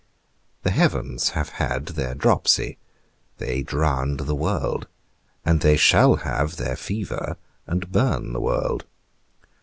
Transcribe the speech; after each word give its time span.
The 0.63 0.71
heavens 0.71 1.29
have 1.37 1.49
had 1.49 1.85
their 1.89 2.15
dropsy, 2.15 2.79
they 3.37 3.61
drowned 3.61 4.21
the 4.21 4.33
world; 4.33 4.87
and 5.45 5.61
they 5.61 5.77
shall 5.77 6.15
have 6.25 6.55
their 6.57 6.75
fever, 6.75 7.37
and 7.67 7.91
burn 7.91 8.33
the 8.33 8.41
world. 8.41 8.85